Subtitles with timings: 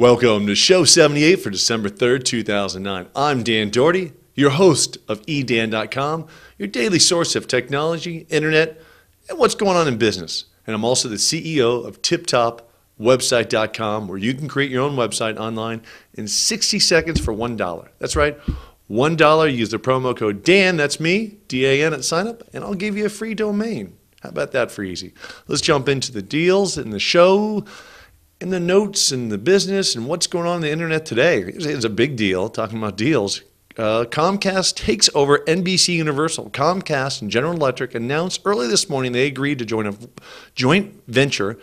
[0.00, 3.08] Welcome to show 78 for December 3rd, 2009.
[3.14, 6.26] I'm Dan Doherty, your host of edan.com,
[6.56, 8.80] your daily source of technology, internet,
[9.28, 10.46] and what's going on in business.
[10.66, 15.82] And I'm also the CEO of TipTopWebsite.com, where you can create your own website online
[16.14, 17.88] in 60 seconds for $1.
[17.98, 18.38] That's right,
[18.90, 19.54] $1.
[19.54, 22.72] Use the promo code DAN, that's me, D A N at sign up, and I'll
[22.72, 23.98] give you a free domain.
[24.22, 25.12] How about that for easy?
[25.46, 27.66] Let's jump into the deals and the show
[28.40, 31.40] and the notes and the business and what's going on, on the internet today.
[31.40, 33.42] It's a big deal talking about deals.
[33.76, 36.50] Uh, Comcast takes over NBC Universal.
[36.50, 39.94] Comcast and General Electric announced early this morning they agreed to join a
[40.54, 41.58] joint venture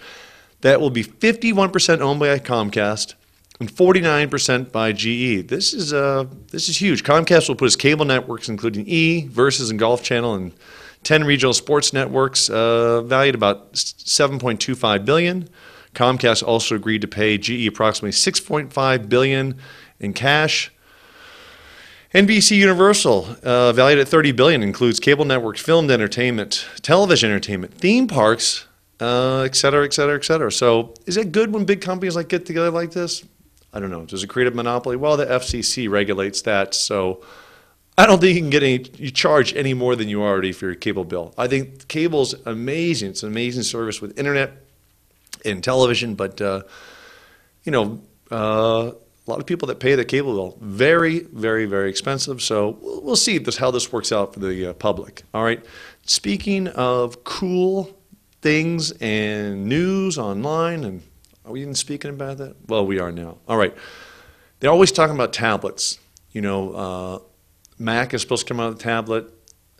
[0.62, 3.16] that will be 51% owned by Comcast
[3.59, 5.48] and 49% by GE.
[5.48, 7.04] This is uh, this is huge.
[7.04, 10.54] Comcast will put its cable networks, including E, Versus, and Golf Channel, and
[11.04, 15.50] 10 regional sports networks, uh, valued about 7.25 billion.
[15.98, 19.58] Comcast also agreed to pay GE approximately 6.5 billion
[20.00, 20.72] in cash.
[22.14, 28.08] NBC Universal, uh, valued at 30 billion, includes cable networks, filmed entertainment, television entertainment, theme
[28.08, 28.68] parks,
[29.00, 30.52] uh, et cetera, et cetera, et cetera.
[30.52, 33.25] So, is it good when big companies like get together like this?
[33.73, 34.06] I don't know.
[34.06, 34.95] Does it create a monopoly?
[34.95, 37.23] Well, the FCC regulates that, so
[37.98, 40.68] I don't think you can get any you charge any more than you already for
[40.68, 41.34] your cable bill.
[41.40, 43.09] I think cable's amazing.
[43.09, 44.67] It's an amazing service with internet
[45.48, 46.64] and television, but uh,
[47.64, 48.92] you know, uh,
[49.28, 52.42] a lot of people that pay the cable bill very, very, very expensive.
[52.42, 55.23] So we'll, we'll see this, how this works out for the uh, public.
[55.34, 55.64] All right.
[56.06, 57.98] Speaking of cool
[58.42, 61.03] things and news online and
[61.44, 62.56] are we even speaking about that?
[62.68, 63.38] Well, we are now.
[63.48, 63.75] All right.
[64.59, 66.00] They're always talking about tablets.
[66.31, 67.20] You know, uh,
[67.80, 69.34] Mac is supposed to come out of the tablet.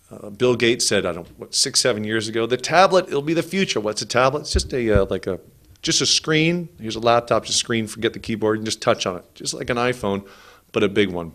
[0.10, 3.34] Uh, Bill Gates said, I don't what six, seven years ago, the tablet it'll be
[3.34, 3.82] the future.
[3.82, 4.42] What's a tablet?
[4.42, 5.42] It's just a uh, like a
[5.88, 6.70] just a screen.
[6.80, 7.88] Here's a laptop, just a screen.
[7.88, 10.28] Forget the keyboard and just touch on it, just like an iPhone,
[10.74, 11.32] but a big one.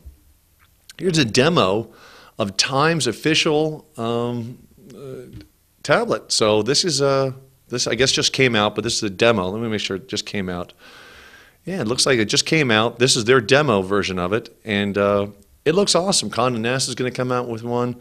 [0.99, 1.91] Here's a demo
[2.39, 4.59] of Time's official um,
[4.95, 5.43] uh,
[5.83, 6.31] tablet.
[6.31, 7.35] So this is a
[7.69, 9.49] this, I guess, just came out, but this is a demo.
[9.49, 10.75] Let me make sure it just came out.
[11.65, 12.99] Yeah, it looks like it just came out.
[12.99, 15.29] This is their demo version of it, and uh,
[15.65, 16.29] it looks awesome.
[16.29, 17.97] Condé Nast is going to come out with one.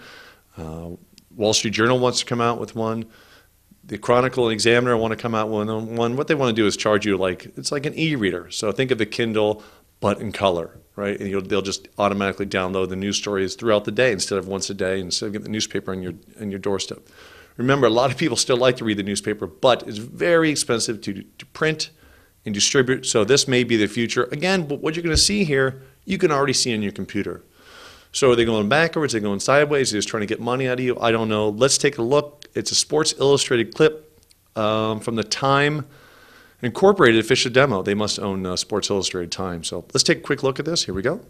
[0.58, 0.90] Uh,
[1.34, 3.06] Wall Street Journal wants to come out with one.
[3.92, 6.16] The Chronicle and Examiner want to come out with one.
[6.16, 8.50] What they want to do is charge you like it's like an e-reader.
[8.50, 9.62] So think of the Kindle,
[10.00, 11.20] but in color, right?
[11.20, 14.74] And they'll just automatically download the news stories throughout the day instead of once a
[14.74, 17.00] day, instead of getting the newspaper on your on your doorstep.
[17.58, 21.02] Remember, a lot of people still like to read the newspaper, but it's very expensive
[21.02, 21.90] to, to print
[22.46, 23.06] and distribute.
[23.06, 24.24] So this may be the future.
[24.32, 27.44] Again, what you're going to see here, you can already see on your computer.
[28.14, 29.16] So are they going backwards?
[29.16, 29.92] Are they going sideways?
[29.92, 30.98] Are they just trying to get money out of you?
[31.00, 31.50] I don't know.
[31.50, 32.46] Let's take a look.
[32.54, 34.22] It's a Sports Illustrated clip
[34.56, 35.88] um, from the Time
[36.62, 37.82] Incorporated official demo.
[37.82, 39.64] They must own uh, Sports Illustrated Time.
[39.64, 40.86] So let's take a quick look at this.
[40.86, 41.22] Here we go.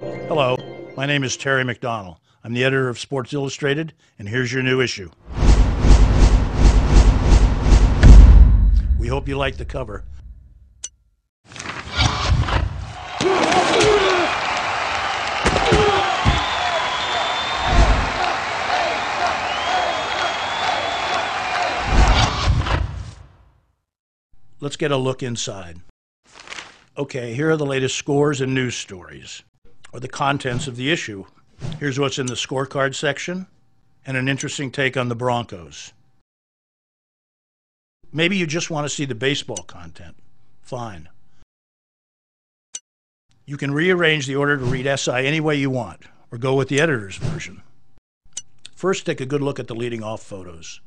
[0.00, 0.56] Hello,
[0.96, 2.18] my name is Terry McDonell.
[2.44, 5.10] I'm the editor of Sports Illustrated, and here's your new issue.
[8.98, 10.04] We hope you like the cover.
[24.66, 25.78] Let's get a look inside.
[26.98, 29.44] Okay, here are the latest scores and news stories,
[29.92, 31.24] or the contents of the issue.
[31.78, 33.46] Here's what's in the scorecard section
[34.04, 35.92] and an interesting take on the Broncos.
[38.12, 40.16] Maybe you just want to see the baseball content.
[40.62, 41.10] Fine.
[43.44, 46.68] You can rearrange the order to read SI any way you want, or go with
[46.68, 47.62] the editor's version.
[48.74, 50.80] First, take a good look at the leading off photos.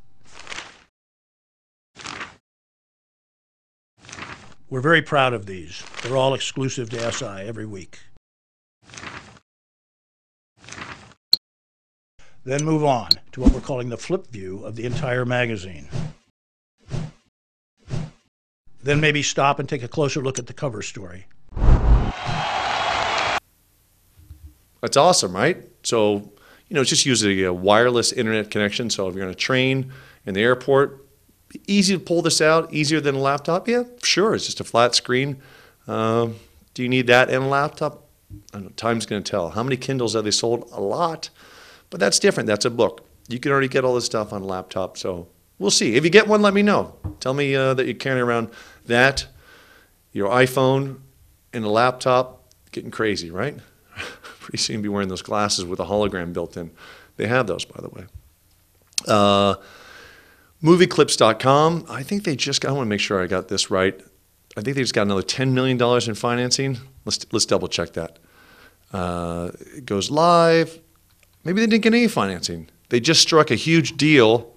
[4.70, 5.84] We're very proud of these.
[6.04, 8.00] They're all exclusive to SI every week.
[12.44, 15.88] Then move on to what we're calling the flip view of the entire magazine.
[18.84, 21.26] Then maybe stop and take a closer look at the cover story.
[24.82, 25.58] That's awesome, right?
[25.84, 26.32] So,
[26.70, 28.92] you know, just use a, wireless internet connection.
[28.92, 29.92] So if you're on a train
[30.26, 31.09] in the airport,
[31.68, 33.68] easy to pull this out, easier than a laptop.
[33.68, 35.42] Yeah, sure, it's just a flat screen.
[35.88, 36.36] Um,
[36.74, 38.06] do you need that in a laptop?
[38.54, 39.50] I know, time's going to tell.
[39.50, 40.70] How many Kindles have they sold?
[40.72, 41.30] A lot.
[41.90, 42.48] But that's different.
[42.48, 43.06] That's a book.
[43.28, 44.98] You can already get all this stuff on a laptop.
[44.98, 45.96] So we'll see.
[45.96, 46.96] If you get one, let me know.
[47.20, 48.50] Tell me uh, that you're carrying around
[48.86, 49.28] that,
[50.14, 51.00] your iPhone,
[51.54, 52.44] and a laptop.
[52.72, 53.58] Getting crazy, right?
[54.40, 56.72] Pretty soon be wearing those glasses with a hologram built in.
[57.18, 58.06] They have those, by the way.
[59.08, 59.56] Uh,
[60.64, 61.86] movieclips.com.
[61.90, 64.00] I think they just, I want to make sure I got this right.
[64.58, 66.78] I think they just got another $10 million in financing.
[67.06, 68.20] Let's, let's double check that.
[68.92, 70.80] Uh, it goes live.
[71.44, 72.70] Maybe they didn't get any financing.
[72.90, 74.54] They just struck a huge deal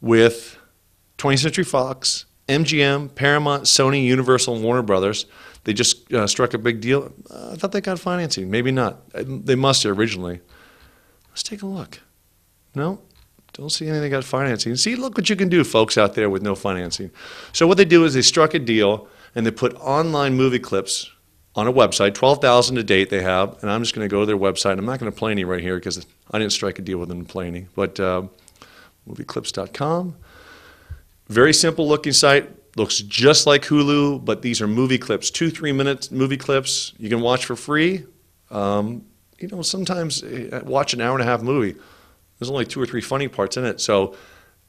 [0.00, 0.58] with
[1.18, 5.26] 20th Century Fox, MGM, Paramount, Sony, Universal, and Warner Brothers.
[5.64, 7.12] They just uh, struck a big deal.
[7.30, 8.50] Uh, I thought they got financing.
[8.50, 9.02] Maybe not.
[9.12, 10.40] They must have originally.
[11.28, 12.00] Let's take a look.
[12.74, 13.02] No,
[13.52, 14.76] don't see anything got financing.
[14.76, 17.10] See, look what you can do, folks out there with no financing.
[17.52, 21.10] So what they do is they struck a deal and they put online movie clips
[21.56, 24.26] on a website, 12,000 to date they have, and I'm just going to go to
[24.26, 24.78] their website.
[24.78, 27.08] I'm not going to play any right here because I didn't strike a deal with
[27.08, 28.22] them to play any, but uh,
[29.08, 30.16] movieclips.com.
[31.28, 32.50] Very simple looking site.
[32.76, 37.08] Looks just like Hulu, but these are movie clips, two, three minute movie clips you
[37.08, 38.04] can watch for free.
[38.50, 39.04] Um,
[39.38, 41.78] you know, sometimes uh, watch an hour and a half movie.
[42.40, 43.80] There's only two or three funny parts in it.
[43.80, 44.16] So,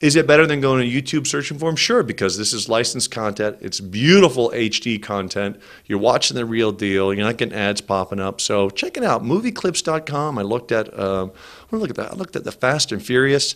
[0.01, 1.75] is it better than going to YouTube searching for them?
[1.75, 3.57] Sure, because this is licensed content.
[3.61, 5.61] It's beautiful HD content.
[5.85, 7.13] You're watching the real deal.
[7.13, 8.41] You're not getting ads popping up.
[8.41, 9.23] So check it out.
[9.23, 10.39] Movieclips.com.
[10.39, 10.97] I looked at.
[10.99, 11.31] Um,
[11.71, 12.11] I look at that.
[12.11, 13.55] I looked at the Fast and Furious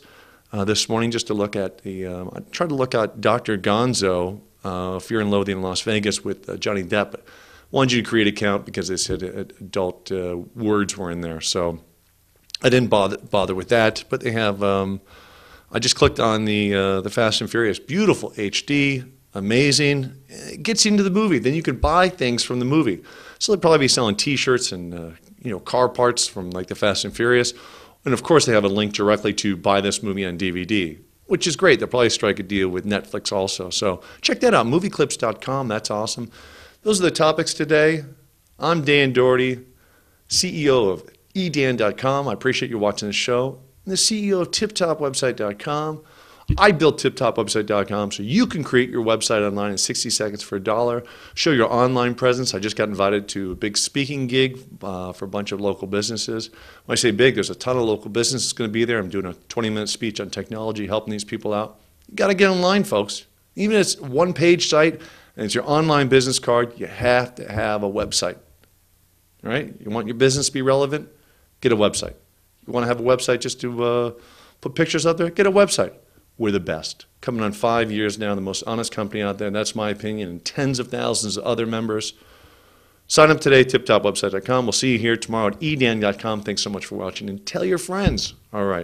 [0.54, 2.06] uh, this morning just to look at the.
[2.06, 3.58] Um, I tried to look at Dr.
[3.58, 7.10] Gonzo, uh, Fear and Loathing in Las Vegas with uh, Johnny Depp.
[7.12, 7.26] But
[7.72, 11.22] wanted you to create an account because they said uh, adult uh, words were in
[11.22, 11.42] there.
[11.42, 11.82] So
[12.62, 14.04] I didn't bother bother with that.
[14.10, 14.64] But they have.
[14.64, 15.02] Um,
[15.72, 17.80] I just clicked on the uh, the Fast and Furious.
[17.80, 20.16] Beautiful HD, amazing.
[20.30, 21.40] It gets you into the movie.
[21.40, 23.04] Then you can buy things from the movie.
[23.40, 25.12] So they'll probably be selling T-shirts and uh,
[25.42, 27.54] you know car parts from like the Fast and Furious.
[28.06, 31.48] And of course, they have a link directly to buy this movie on DVD, which
[31.48, 31.80] is great.
[31.80, 33.72] They'll probably strike a deal with Netflix also.
[33.72, 35.68] So check that out, movieclips.com.
[35.68, 36.30] That's awesome.
[36.84, 38.06] Those are the topics today.
[38.60, 39.66] I'm Dan Doherty,
[40.30, 42.28] CEO of edan.com.
[42.28, 43.60] I appreciate you watching the show.
[43.86, 46.04] I'm the CEO of tiptopwebsite.com.
[46.58, 50.60] I built tiptopwebsite.com so you can create your website online in 60 seconds for a
[50.60, 51.04] dollar.
[51.34, 52.54] Show your online presence.
[52.54, 55.88] I just got invited to a big speaking gig uh, for a bunch of local
[55.88, 56.52] businesses.
[56.86, 59.00] When I say big, there's a ton of local businesses going to be there.
[59.00, 61.80] I'm doing a 20 minute speech on technology, helping these people out.
[62.10, 63.26] You got to get online, folks.
[63.56, 65.02] Even if it's one page site
[65.36, 68.38] and it's your online business card, you have to have a website.
[69.44, 69.74] All right?
[69.80, 71.10] You want your business to be relevant?
[71.66, 72.14] Get a website.
[72.68, 74.12] You want to have a website just to uh,
[74.62, 75.32] put pictures out there?
[75.32, 75.94] Get a website.
[76.38, 77.08] We're the best.
[77.22, 80.30] Coming on five years now, the most honest company out there, and that's my opinion,
[80.30, 82.14] and tens of thousands of other members.
[83.08, 84.66] Sign up today, tiptopwebsite.com.
[84.68, 86.44] We'll see you here tomorrow at edan.com.
[86.44, 88.36] Thanks so much for watching, and tell your friends.
[88.54, 88.84] All right.